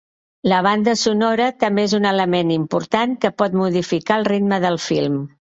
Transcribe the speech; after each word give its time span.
La 0.51 0.61
banda 0.67 0.95
sonora 1.01 1.49
també 1.65 1.85
és 1.89 1.93
un 1.99 2.09
element 2.13 2.55
important 2.57 3.15
que 3.27 3.33
pot 3.43 3.59
modificar 3.63 4.21
el 4.23 4.29
ritme 4.35 4.63
del 4.69 4.83
film. 4.91 5.25